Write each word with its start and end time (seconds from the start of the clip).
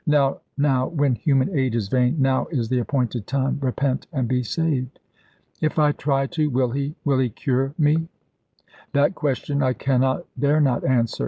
Now 0.07 0.41
now, 0.57 0.87
when 0.87 1.13
human 1.13 1.55
aid 1.55 1.75
is 1.75 1.87
vain, 1.87 2.15
now 2.19 2.47
is 2.49 2.69
the 2.69 2.79
appointed 2.79 3.27
time. 3.27 3.59
Repent 3.61 4.07
and 4.11 4.27
be 4.27 4.41
saved!" 4.41 4.97
"If 5.61 5.77
I 5.77 5.91
try 5.91 6.25
to, 6.25 6.49
will 6.49 6.71
He 6.71 6.95
will 7.05 7.19
He 7.19 7.29
cure 7.29 7.75
met" 7.77 8.01
"That 8.93 9.13
question 9.13 9.61
I 9.61 9.73
cannot, 9.73 10.25
dare 10.39 10.59
not 10.59 10.83
answer. 10.83 11.19